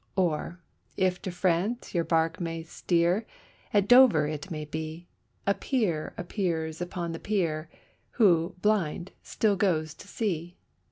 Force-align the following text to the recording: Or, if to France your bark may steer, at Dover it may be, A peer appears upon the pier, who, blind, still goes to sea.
Or, 0.15 0.59
if 0.97 1.21
to 1.21 1.29
France 1.31 1.93
your 1.93 2.03
bark 2.03 2.39
may 2.41 2.63
steer, 2.63 3.27
at 3.71 3.87
Dover 3.87 4.25
it 4.25 4.49
may 4.49 4.65
be, 4.65 5.07
A 5.45 5.53
peer 5.53 6.15
appears 6.17 6.81
upon 6.81 7.11
the 7.11 7.19
pier, 7.19 7.69
who, 8.13 8.55
blind, 8.63 9.11
still 9.21 9.55
goes 9.55 9.93
to 9.93 10.07
sea. 10.07 10.57